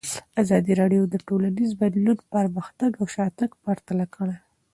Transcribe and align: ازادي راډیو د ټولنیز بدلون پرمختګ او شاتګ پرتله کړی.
ازادي 0.41 0.73
راډیو 0.81 1.03
د 1.09 1.15
ټولنیز 1.27 1.69
بدلون 1.81 2.17
پرمختګ 2.33 2.91
او 2.99 3.05
شاتګ 3.15 3.49
پرتله 3.63 4.05
کړی. 4.15 4.37